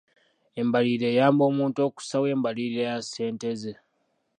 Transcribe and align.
Embalirira 0.61 1.07
eyamba 1.11 1.43
omuntu 1.51 1.77
okussaawo 1.87 2.25
embalirira 2.33 2.83
ya 2.91 2.99
ssente 3.03 3.49
ze. 3.61 3.73